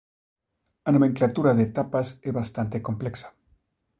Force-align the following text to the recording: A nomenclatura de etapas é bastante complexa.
A 0.87 0.89
nomenclatura 0.95 1.51
de 1.55 1.63
etapas 1.69 2.07
é 2.29 2.31
bastante 2.39 2.77
complexa. 2.87 3.27